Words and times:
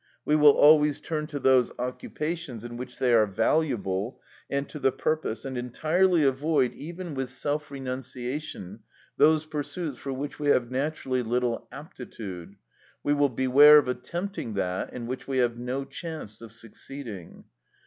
We 0.25 0.35
will 0.35 0.53
always 0.53 0.99
turn 0.99 1.27
to 1.27 1.37
those 1.39 1.71
occupations 1.77 2.63
in 2.65 2.75
which 2.75 2.97
they 2.97 3.13
are 3.13 3.27
valuable 3.27 4.19
and 4.49 4.67
to 4.69 4.79
the 4.79 4.91
purpose, 4.91 5.45
and 5.45 5.55
entirely 5.55 6.23
avoid, 6.23 6.73
even 6.73 7.13
with 7.13 7.29
self 7.29 7.69
renunciation, 7.69 8.79
those 9.17 9.45
pursuits 9.45 9.99
for 9.99 10.11
which 10.11 10.39
we 10.39 10.47
have 10.47 10.71
naturally 10.71 11.21
little 11.21 11.67
aptitude; 11.71 12.55
we 13.03 13.13
will 13.13 13.29
beware 13.29 13.77
of 13.77 13.87
attempting 13.87 14.55
that 14.55 14.91
in 14.91 15.05
which 15.05 15.27
we 15.27 15.37
have 15.37 15.59
no 15.59 15.85
chance 15.85 16.41
of 16.41 16.51
succeeding. 16.51 17.43